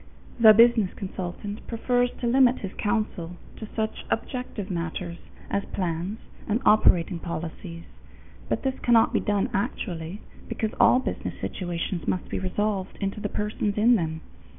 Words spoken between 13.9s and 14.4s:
them.